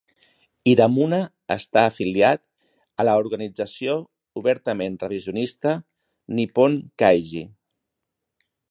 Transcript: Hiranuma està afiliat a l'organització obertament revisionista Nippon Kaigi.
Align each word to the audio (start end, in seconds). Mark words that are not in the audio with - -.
Hiranuma 0.69 1.17
està 1.55 1.83
afiliat 1.89 2.41
a 3.03 3.05
l'organització 3.09 3.99
obertament 4.43 4.99
revisionista 5.05 5.77
Nippon 6.41 6.81
Kaigi. 7.05 7.49